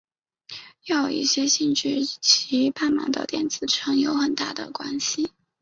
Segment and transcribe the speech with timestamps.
[0.83, 5.29] 铕的一些性质和其半满的电子层有很大的关系。